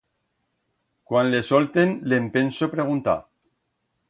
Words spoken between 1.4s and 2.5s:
solten le'n